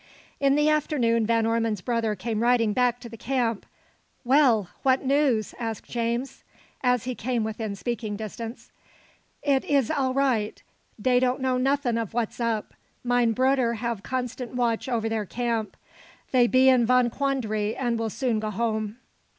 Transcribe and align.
In 0.39 0.55
the 0.55 0.67
afternoon 0.67 1.27
Van 1.27 1.45
Ormon's 1.45 1.81
brother 1.81 2.15
came 2.15 2.41
riding 2.41 2.73
back 2.73 2.99
to 3.01 3.07
the 3.07 3.17
camp. 3.17 3.67
"Well! 4.23 4.67
what 4.81 5.05
news?" 5.05 5.53
asked 5.59 5.83
James, 5.87 6.43
as 6.81 7.03
he 7.03 7.13
came 7.13 7.43
within 7.43 7.75
speaking 7.75 8.15
distance. 8.15 8.71
"It 9.43 9.63
ish 9.63 9.91
all 9.91 10.15
right. 10.15 10.59
Dey 10.99 11.19
don't 11.19 11.39
know 11.41 11.59
nothing 11.59 11.99
of 11.99 12.15
what's 12.15 12.39
up. 12.39 12.73
Mine 13.03 13.33
bruder 13.33 13.75
have 13.75 14.01
constant 14.01 14.55
watch 14.55 14.89
over 14.89 15.07
their 15.07 15.27
camp. 15.27 15.77
They 16.31 16.47
be 16.47 16.67
in 16.67 16.83
von 16.87 17.11
quandary, 17.11 17.75
and 17.75 17.99
will 17.99 18.09
soon 18.09 18.39
go 18.39 18.49
home." 18.49 18.97